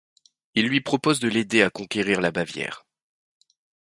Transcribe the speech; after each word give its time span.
Il 0.55 0.67
lui 0.67 0.81
propose 0.81 1.19
de 1.19 1.27
l'aider 1.27 1.61
à 1.61 1.69
conquérir 1.69 2.21
la 2.21 2.31
Bavière. 2.31 2.87